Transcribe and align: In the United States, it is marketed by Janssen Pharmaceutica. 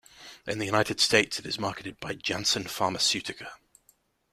In 0.47 0.57
the 0.57 0.65
United 0.65 0.99
States, 0.99 1.37
it 1.37 1.45
is 1.45 1.59
marketed 1.59 1.99
by 1.99 2.15
Janssen 2.15 2.63
Pharmaceutica. 2.63 3.51